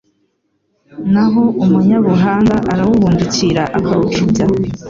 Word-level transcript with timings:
naho 1.13 1.43
umunyabuhanga 1.63 2.55
arawubundikira 2.71 3.63
akawucubya 3.77 4.45